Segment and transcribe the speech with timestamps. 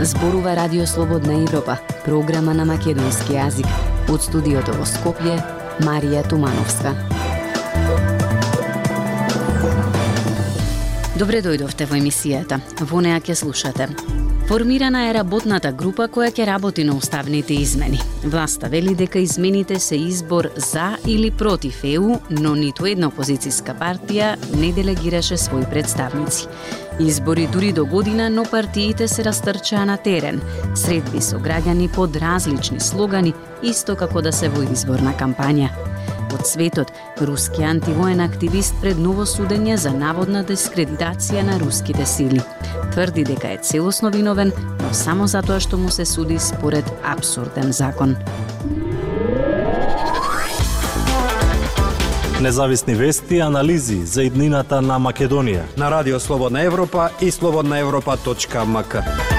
[0.00, 3.66] Зборува Радио Слободна Европа, програма на македонски јазик.
[4.10, 5.38] Од студиото во Скопје,
[5.86, 6.94] Марија Тумановска.
[11.18, 12.58] Добре дојдовте во емисијата.
[12.90, 14.15] Во неа ќе слушате.
[14.48, 17.98] Формирана е работната група која ќе работи на уставните измени.
[18.24, 24.36] Власта вели дека измените се избор за или против ЕУ, но ниту една опозицијска партија
[24.54, 26.46] не делегираше свои представници.
[27.00, 30.40] Избори дури до година, но партиите се растрчаа на терен,
[30.74, 35.74] средби со граѓани под различни слогани, исто како да се во изборна кампања.
[36.36, 42.42] Од светот, руски антивоен активист пред ново судење за наводна дискредитација на руските сили.
[42.92, 48.16] Тврди дека е целосно виновен, но само затоа што му се суди според абсурден закон.
[52.40, 55.64] Независни вести и анализи за иднината на Македонија.
[55.76, 59.35] На Радио Слободна Европа и слободнаевропа.мк.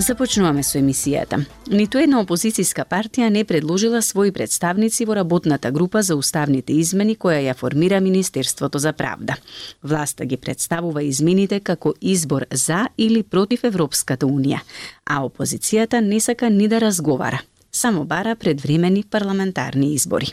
[0.00, 1.42] Започнуваме со емисијата.
[1.68, 7.42] Ниту една опозицијска партија не предложила своји представници во работната група за уставните измени која
[7.44, 9.36] ја формира Министерството за правда.
[9.82, 14.64] Власта ги представува измените како избор за или против Европската унија,
[15.04, 20.32] а опозицијата не сака ни да разговара само бара предвремени парламентарни избори.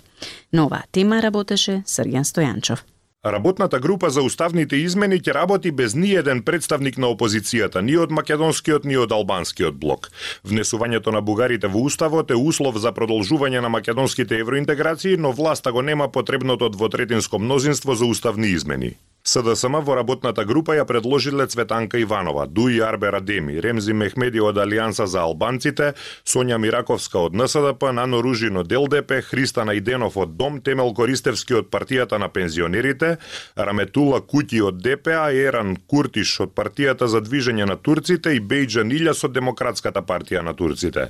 [0.54, 2.82] На оваа тема работеше Срѓан Стојанчов.
[3.32, 8.12] Работната група за уставните измени ќе работи без ни еден представник на опозицијата, ни од
[8.12, 10.08] македонскиот, ни од албанскиот блок.
[10.48, 15.82] Внесувањето на бугарите во уставот е услов за продолжување на македонските евроинтеграции, но власта го
[15.82, 18.96] нема потребното двотретинско мнозинство за уставни измени.
[19.28, 25.04] СДСМ во работната група ја предложиле Цветанка Иванова, Дуи Арбер Адеми, Ремзи Мехмеди од Алијанса
[25.04, 25.90] за албанците,
[26.24, 31.68] Сонја Мираковска од НСДП, Нано Ружин од ЛДП, Христа Најденов од Дом, Темел Користевски од
[31.68, 33.18] партијата на пензионерите,
[33.58, 39.26] Раметула Кути од ДПА, Еран Куртиш од партијата за движење на турците и Бејджан Илјас
[39.28, 41.10] од Демократската партија на турците.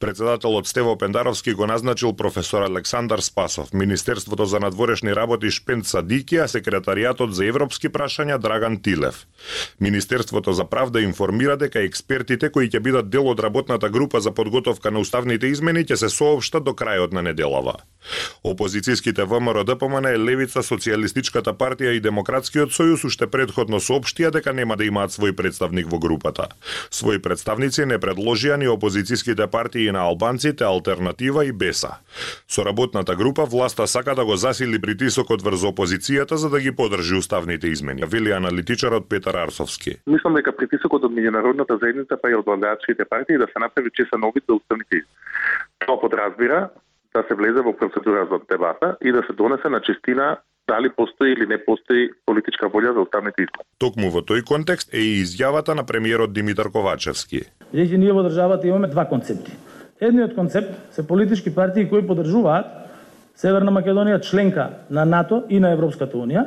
[0.00, 7.36] Председателот Стево Пендаровски го назначил професор Александар Спасов, Министерството за надворешни работи Шпент Садикија, секретаријатот
[7.36, 9.26] за европски прашања Драган Тилев.
[9.80, 14.90] Министерството за правда информира дека експертите кои ќе бидат дел од работната група за подготовка
[14.94, 17.74] на уставните измени ќе се соопштат до крајот на неделава.
[18.46, 24.86] Опозицијските ВМРО ДПМН, Левица, Социјалистичката партија и Демократскиот сојуз уште предходно соопштија дека нема да
[24.86, 26.46] имаат свој представник во групата.
[26.94, 31.98] Своји представници не предложија ни опозицијските партии на албанците Алтернатива и Беса.
[32.48, 37.18] Со работната група власта сака да го засили притисокот врз опозицијата за да ги подржи
[37.38, 38.02] уставните измени.
[38.06, 39.96] Вели аналитичарот Петар Арсовски.
[40.06, 44.24] Мислам дека притисокот од меѓународната заедница па и од владеачките партии да се направи чесен
[44.24, 45.18] обид за уставните измени.
[45.86, 46.68] Тоа подразбира
[47.14, 50.36] да се влезе во процедура за дебата и да се донесе на чистина
[50.68, 53.64] дали постои или не постои политичка волја за уставните избори.
[53.78, 57.46] Токму во тој контекст е и изјавата на премиерот Димитар Ковачевски.
[57.72, 59.54] Бидејќи ние во државата имаме два концепти.
[60.00, 62.66] Едниот концепт се политички партии кои поддржуваат
[63.38, 66.44] Северна Македонија членка на НАТО и на Европската унија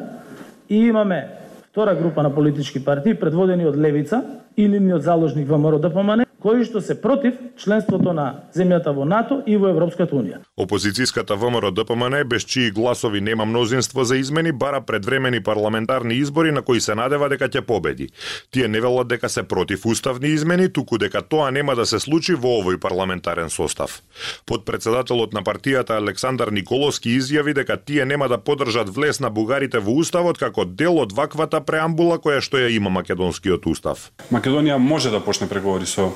[0.71, 1.27] и имаме
[1.71, 4.23] втора група на политички партии предводени од Левица
[4.57, 9.06] или ни од заложник ВМРО да ДПМН кои што се против членството на земјата во
[9.06, 10.41] НАТО и во Европската унија.
[10.57, 16.62] Опозицијската ВМРО ДПМН без чии гласови нема мнозинство за измени бара предвремени парламентарни избори на
[16.62, 18.09] кои се надева дека ќе победи.
[18.52, 22.34] Тие не велат дека се против уставни измени, туку дека тоа нема да се случи
[22.34, 24.02] во овој парламентарен состав.
[24.46, 29.94] Подпредседателот на партијата Александар Николовски изјави дека тие нема да поддржат влез на бугарите во
[30.02, 34.09] уставот како дел од ваквата преамбула која што ја има македонскиот устав.
[34.31, 36.12] Македонија може да почне преговори со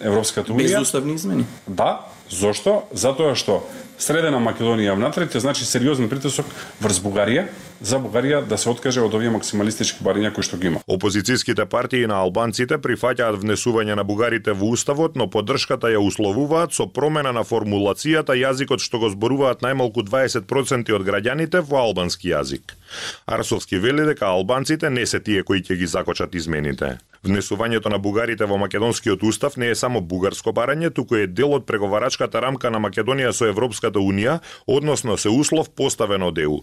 [0.00, 0.78] Европската унија.
[0.78, 1.46] Без уставни измени?
[1.66, 2.82] Да, зошто?
[2.92, 3.62] Затоа што
[3.98, 6.46] средена Македонија внатре, значи сериозен притисок
[6.80, 7.48] врз Бугарија,
[7.80, 10.80] за Бугарија да се откаже од овие максималистички барања кои што ги има.
[10.90, 16.86] Опозицијските партии на албанците прифаќаат внесување на бугарите во уставот, но поддршката ја условуваат со
[16.86, 22.74] промена на формулацијата јазикот што го зборуваат најмалку 20% од граѓаните во албански јазик.
[23.26, 26.98] Арсовски вели дека албанците не се тие кои ќе ги закочат измените.
[27.22, 31.66] Внесувањето на бугарите во македонскиот устав не е само бугарско барање, туку е дел од
[31.66, 36.62] преговарачката рамка на Македонија со Европската унија, односно се услов поставен од ЕУ.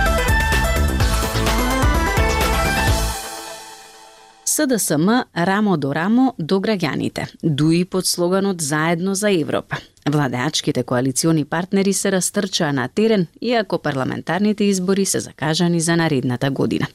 [4.51, 9.77] СДСМ рамо до рамо до граѓаните, дуи под слоганот Заедно за Европа.
[10.09, 16.87] Владеачките коалициони партнери се растрчаа на терен, иако парламентарните избори се закажани за наредната година.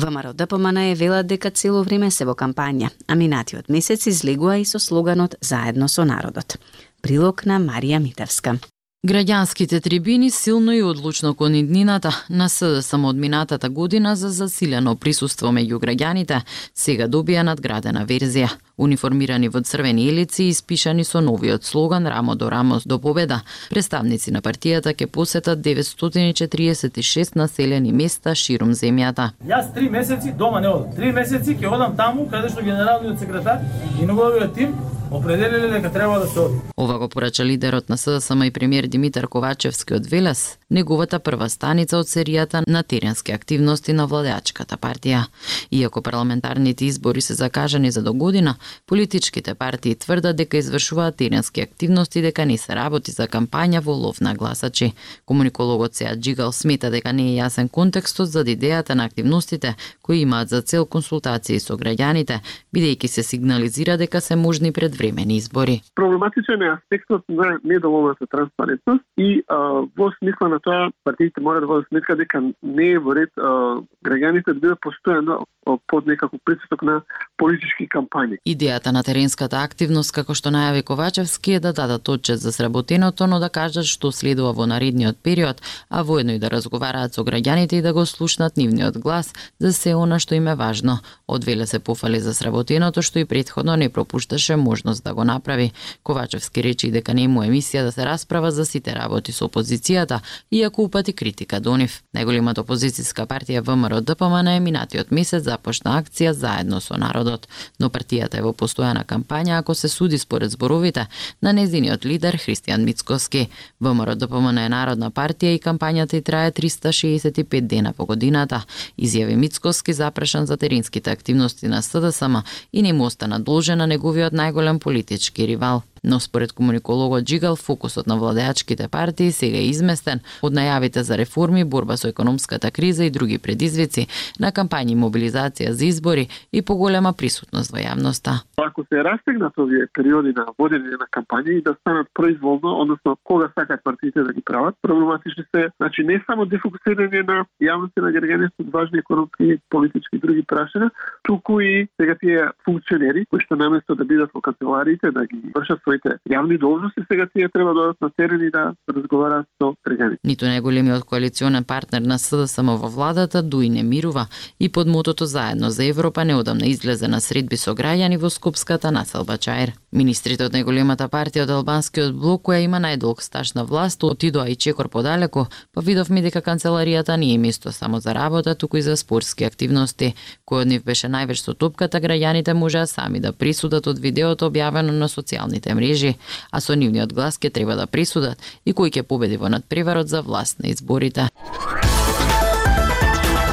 [0.00, 4.64] ВМРО ДПМН е вела дека цело време се во кампања, а минатиот месец излегува и
[4.64, 6.58] со слоганот Заедно со народот.
[7.02, 8.58] Прилог на Марија Митевска.
[9.04, 15.50] Граѓанските трибини силно и одлучно кон иднината на СДСМ од минатата година за засилено присуство
[15.52, 16.38] меѓу граѓаните,
[16.72, 18.48] сега добија надградена верзија.
[18.76, 24.32] Униформирани во црвени елици и испишани со новиот слоган Рамо до рамо до победа, представници
[24.34, 29.30] на партијата ќе посетат 946 населени места ширум земјата.
[29.46, 30.90] Јас три месеци дома не одам.
[30.96, 33.62] Три месеци ќе одам таму каде што генералниот секретар
[34.00, 34.74] и неговиот тим
[35.10, 36.54] определиле дека треба да се оди.
[36.76, 41.98] Ова го порача лидерот на СДСМ и премиер Димитар Ковачевски од Велес, неговата прва станица
[41.98, 45.24] од серијата на теренски активности на владеачката партија.
[45.70, 48.56] Иако парламентарните избори се закажани за до година,
[48.86, 54.20] политичките партии тврдат дека извршуваат теренски активности дека не се работи за кампања во лов
[54.20, 54.92] на гласачи.
[55.24, 60.48] Комуникологот Сеа Джигал смета дека не е јасен контекстот за идејата на активностите кои имаат
[60.48, 62.40] за цел консултации со граѓаните,
[62.74, 65.80] бидејќи се сигнализира дека се можни предвремени избори.
[65.94, 69.56] Проблематичен е аспектот на недоволната транспарентност и а,
[69.96, 73.80] во смисла на тоа партиите мора да водат сметка дека не е во ред а,
[74.04, 75.44] граѓаните да бидат постојано
[75.86, 77.00] под некако притисок на
[77.36, 78.38] политички кампањи.
[78.54, 83.40] Идејата на теренската активност, како што најави Ковачевски, е да дадат отчет за сработеното, но
[83.42, 87.82] да кажат што следува во наредниот период, а воедно и да разговараат со граѓаните и
[87.82, 91.00] да го слушнат нивниот глас за се она што им е важно.
[91.26, 95.72] Одвеле се пофали за сработеното што и предходно не пропушташе можност да го направи.
[96.04, 100.20] Ковачевски речи дека не му емисија да се расправа за сите работи со опозицијата,
[100.52, 102.02] иако упати критика до нив.
[102.14, 107.48] Најголемата опозицијска партија ВМРО ДПМН е минатиот месец започна акција заедно со народот,
[107.80, 111.06] но партијата е во постојана кампања ако се суди според зборовите
[111.42, 113.48] на незиниот лидер Христијан Мицкоски.
[113.80, 118.62] ВМРО ДПМН е народна партија и кампањата и трае 365 дена по годината,
[118.98, 124.32] изјави Мицкоски запрашан за теринските активности на СДСМ и не му остана должен на неговиот
[124.32, 130.52] најголем политички ривал но според комуникологот Джигал фокусот на владеачките партии сега е изместен од
[130.52, 134.06] најавите за реформи, борба со економската криза и други предизвици
[134.40, 138.44] на кампањи мобилизација за избори и поголема присутност во јавноста.
[138.56, 143.50] Ако се растегнат овие периоди на водење на кампања и да станат произволно, односно кога
[143.58, 148.60] сакат партиите да ги прават, проблематични се, значи не само дефокусирање на јавноста на граѓаните
[148.60, 150.90] од важни економски, политички и други прашања,
[151.24, 155.80] туку и сега тие функционери кои што наместо да бидат во канцелариите да ги вршат
[155.80, 160.20] своите јавни должности, сега тие треба да одат на терен и да разговараат со граѓаните.
[160.24, 164.26] Ниту најголемиот коалиционен партнер на СДСМ во владата Дуи не мирува
[164.60, 169.38] и под мотото заедно за Европа неодамна излезе на средби со граѓани во Скопската населба
[169.38, 169.72] Чаир.
[169.92, 174.56] Министрите од најголемата партија од албанскиот блок која има најдолг стаж на власт отидоа и
[174.56, 178.96] чекор подалеку, па видовме дека канцеларијата не е место само за работа, туку и за
[178.96, 180.14] спортски активности.
[180.44, 184.92] Кој од нив беше највеќе со топката, граѓаните можеа сами да присудат од видеото објавено
[184.92, 186.16] на социјалните мрежи мрежи,
[186.50, 190.22] а со нивниот глас ќе треба да присудат и кој ќе победи во надпреварот за
[190.22, 191.28] власт на изборите.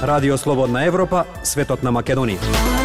[0.01, 2.80] Радио Слободна Европа, светот на Македонија.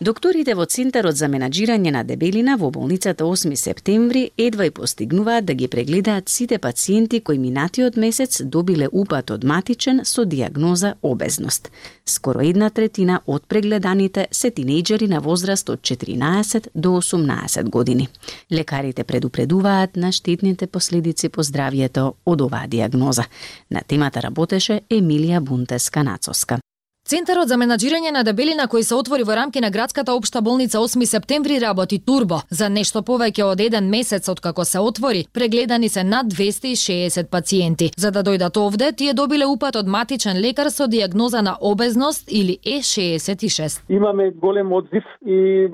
[0.00, 5.54] Докторите во Центарот за менаџирање на дебелина во болницата 8 септември едва и постигнуваат да
[5.54, 11.68] ги прегледаат сите пациенти кои минатиот месец добиле упат од матичен со диагноза обезност.
[12.06, 18.08] Скоро една третина од прегледаните се тинејџери на возраст од 14 до 18 години.
[18.52, 23.28] Лекарите предупредуваат на штетните последици по здравјето од оваа диагноза.
[23.70, 26.60] На темата работеше Емилија Бунтеска Нацоска.
[27.10, 31.02] Центарот за менаџирање на дебелина кој се отвори во рамки на градската општа болница 8
[31.10, 32.36] септември работи турбо.
[32.58, 37.88] За нешто повеќе од еден месец од како се отвори, прегледани се над 260 пациенти.
[37.98, 42.60] За да дојдат овде, тие добиле упат од матичен лекар со диагноза на обезност или
[42.62, 43.82] Е66.
[43.88, 45.66] Имаме голем одзив и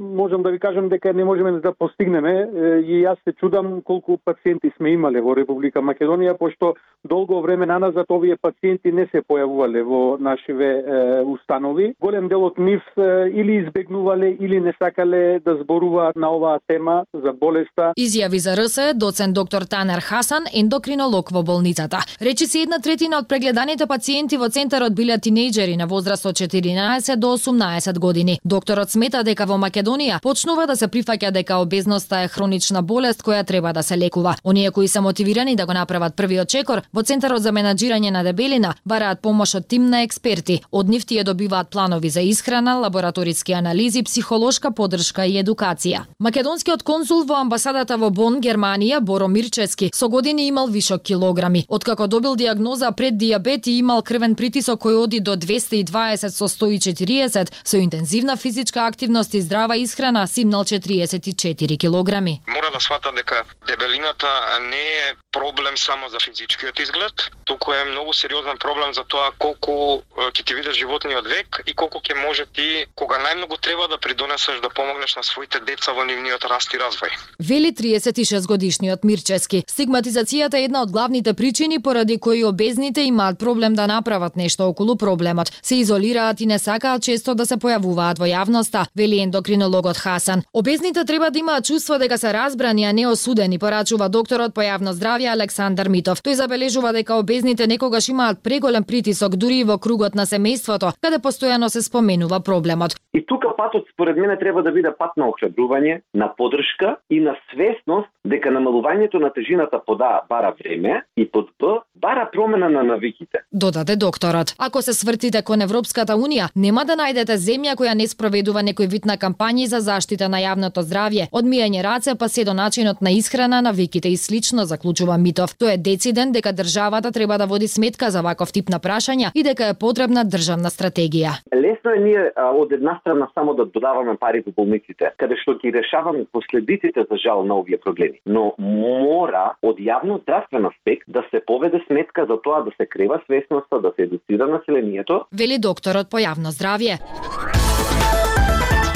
[0.00, 2.34] можам да ви кажам дека не можеме да постигнеме
[2.82, 6.74] и јас се чудам колку пациенти сме имале во Република Македонија, пошто
[7.04, 11.94] долго време наназад овие пациенти не се појавувале во наш нашиве е, установи.
[12.00, 17.04] Голем дел од нив е, или избегнувале или не сакале да зборуваат на оваа тема
[17.14, 17.92] за болеста.
[17.98, 21.98] Изјави за РСЕ доцент доктор Танер Хасан, ендокринолог во болницата.
[22.22, 27.16] Речи се една третина од прегледаните пациенти во центарот биле тинејџери на возраст од 14
[27.16, 28.38] до 18 години.
[28.44, 33.44] Докторот смета дека во Македонија почнува да се прифаќа дека обезноста е хронична болест која
[33.46, 34.36] треба да се лекува.
[34.44, 38.74] Оние кои се мотивирани да го направат првиот чекор во центарот за менаџирање на дебелина
[38.84, 40.62] бараат помош од тим на експерти експерти.
[40.70, 46.04] Од нив тие добиваат планови за исхрана, лабораториски анализи, психолошка подршка и едукација.
[46.18, 51.64] Македонскиот консул во амбасадата во Бон, Германија, Боро Мирчески, со години имал вишок килограми.
[51.68, 57.52] Откако добил диагноза пред диабет и имал крвен притисок кој оди до 220 со 140,
[57.64, 62.40] со интензивна физичка активност и здрава исхрана, симнал 44 килограми.
[62.46, 64.28] Мора да сватам дека дебелината
[64.70, 70.02] не е проблем само за физичкиот изглед, туку е многу сериозен проблем за тоа колку
[70.18, 74.60] ќе ти видиш животниот век и колку ќе може ти кога најмногу треба да придонесеш
[74.60, 77.14] да помогнеш на своите деца во нивниот раст и развој.
[77.38, 79.62] Вели 36 годишниот Мирчески.
[79.68, 84.96] Стигматизацијата е една од главните причини поради кои обезните имаат проблем да направат нешто околу
[84.96, 85.52] проблемот.
[85.62, 90.42] Се изолираат и не сакаат често да се појавуваат во јавноста, вели ендокринологот Хасан.
[90.52, 94.92] Обезните треба да имаат чувство дека се разбрани, а не осудени, порачува докторот по јавно
[94.92, 96.22] здравје Александар Митов.
[96.22, 101.18] Тој забележува дека обезните некогаш имаат преголем притисок дури и во кругот на семејството, каде
[101.18, 102.96] постојано се споменува проблемот.
[103.14, 107.36] И тука патот според мене треба да биде пат на охрабрување, на подршка и на
[107.50, 112.82] свесност дека намалувањето на тежината под А бара време и под Б бара промена на
[112.82, 113.38] навиките.
[113.52, 114.54] Додаде докторот.
[114.58, 119.04] Ако се свртите кон Европската Унија, нема да најдете земја која не спроведува некој вид
[119.04, 123.10] на кампањи за заштита на јавното здравје, од мијање раце па се до начинот на
[123.10, 125.56] исхрана, навиките и слично, заклучува Митов.
[125.58, 129.42] Тој е дециден дека државата треба да води сметка за ваков тип на прашања и
[129.42, 131.32] дека е потребна државна стратегија.
[131.50, 135.56] Лесно е ние а, од една страна само да додаваме пари во болниците, каде што
[135.58, 138.20] ги решаваме последиците за жал на овие проблеми.
[138.26, 143.18] Но мора од јавно здравствен аспект да се поведе сметка за тоа да се крева
[143.26, 145.24] свесноста, да се едуцира населението.
[145.32, 147.02] Вели докторот по јавно здравје.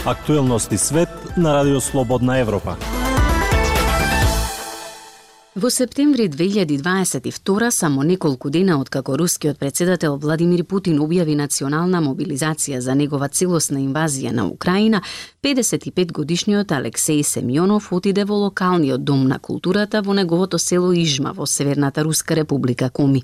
[0.07, 3.02] Актуелности свет на Радио Слободна Европа.
[5.55, 12.95] Во септември 2022, само неколку дена откако рускиот председател Владимир Путин објави национална мобилизација за
[12.97, 15.03] негова целосна инвазија на Украина,
[15.45, 21.45] 55 годишниот Алексеј Семјонов отиде во локалниот дом на културата во неговото село Ижма во
[21.47, 23.23] Северната Руска република Коми.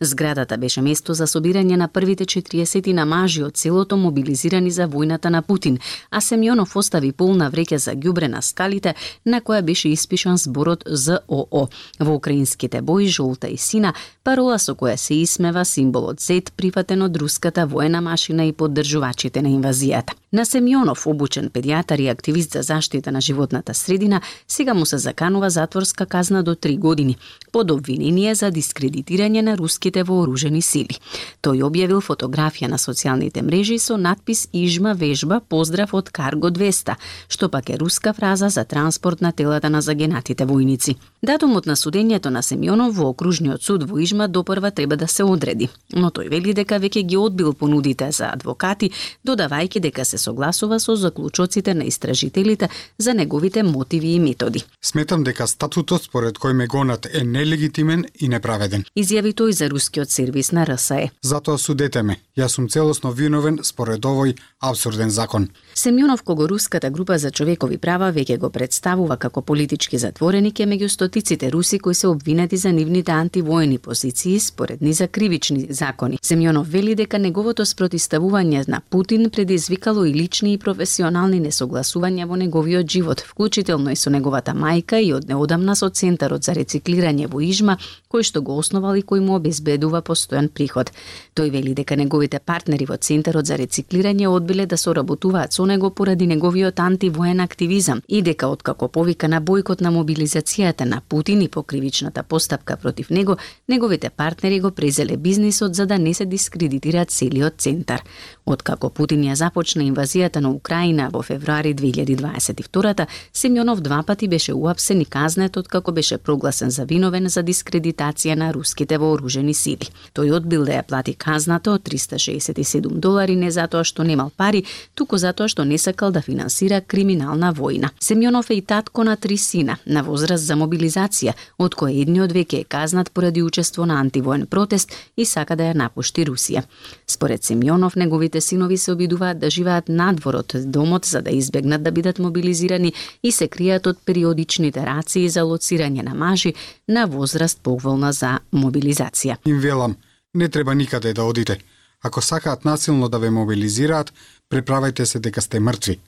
[0.00, 5.26] Зградата беше место за собирање на првите 40 на мажи од селото мобилизирани за војната
[5.26, 10.38] на Путин, а Семјонов остави полна вреќа за ѓубре на скалите на која беше испишан
[10.38, 11.63] зборот ЗОО.
[11.98, 17.16] Во украинските бои жолта и сина, парола со која се исмева символот Z прифатен од
[17.16, 20.12] руската воена машина и поддржувачите на инвазијата.
[20.34, 25.50] На Семјонов, обучен педијатар и активист за заштита на животната средина, сега му се заканува
[25.50, 27.16] затворска казна до 3 години,
[27.52, 30.98] под обвинение за дискредитирање на руските вооружени сили.
[31.38, 36.96] Тој објавил фотографија на социјалните мрежи со надпис Ижма вежба поздрав од Карго 200,
[37.28, 40.96] што пак е руска фраза за транспорт на телата на загенатите војници.
[41.22, 45.22] Датум Датумот на судењето на Семјонов во окружниот суд во Ижма допрва треба да се
[45.22, 48.90] одреди, но тој вели дека веќе ги одбил понудите за адвокати,
[49.24, 52.68] додавајќи дека се согласува со заклучоците на истражителите
[52.98, 54.64] за неговите мотиви и методи.
[54.82, 58.82] Сметам дека статутот според кој ме гонат е нелегитимен и неправеден.
[58.98, 61.10] Изјави тој за рускиот сервис на РСЕ.
[61.22, 62.18] Затоа судете ме.
[62.36, 65.48] Јас сум целосно виновен според овој абсурден закон.
[65.74, 70.88] Семјонов кого руската група за човекови права веќе го представува како политички затвореник е меѓу
[70.88, 76.18] стотиците руси кои се обвинети за нивните антивоени позиции според низа кривични закони.
[76.22, 82.86] Семјонов вели дека неговото спротиставување на Путин предизвикало и лични и професионални несогласувања во неговиот
[82.86, 87.78] живот, вклучително и со неговата мајка и од неодамна со Центарот за рециклирање во Ижма,
[88.12, 90.92] кој што го основал и кој му обезбедува постојан приход.
[91.34, 96.26] Тој вели дека неговите партнери во Центарот за рециклирање одбиле да соработуваат со него поради
[96.26, 102.22] неговиот антивоен активизам и дека откако повика на бојкот на мобилизацијата на Путин и покривичната
[102.22, 103.36] постапка против него,
[103.68, 108.02] неговите партнери го презеле бизнисот за да не се дискредитира целиот центар.
[108.46, 115.00] Откако Путин ја започна инвазијата на Украина во февруари 2022 Семјонов два пати беше уапсен
[115.00, 119.88] и казнет откако беше прогласен за виновен за дискредитација на руските вооружени сили.
[120.14, 125.18] Тој одбил да ја плати казната од 367 долари не затоа што немал пари, туку
[125.18, 127.92] затоа што не сакал да финансира криминална војна.
[128.02, 132.64] Семјонов е и татко на три сина, на возраст за мобилизација, од кој едниот веќе
[132.64, 136.64] е казнат поради учество на антивоен протест и сака да ја напушти Русија.
[137.06, 141.92] Според Семјонов, неговите синови се обидуваат да живеат надвор од домот за да избегнат да
[141.92, 142.92] бидат мобилизирани
[143.22, 146.54] и се кријат од периодичните рации за лоцирање на мажи
[146.88, 149.38] на возраст поволна за мобилизација.
[149.46, 149.96] Им велам,
[150.34, 151.60] не треба никаде да одите.
[152.04, 154.12] Ако сакаат насилно да ве мобилизираат,
[154.50, 155.98] преправајте се дека сте мртви.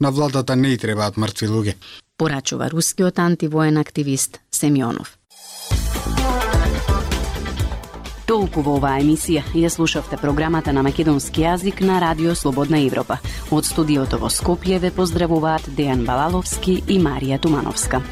[0.00, 1.74] На владата не и требаат мртви луѓе.
[2.16, 5.16] Порачува рускиот антивоен активист Семјонов.
[8.30, 13.18] Толку во оваа емисија ја слушавте програмата на македонски јазик на Радио Слободна Европа.
[13.50, 18.04] Од студиото во Скопје ве поздравуваат Дејан Балаловски и Марија Тумановска.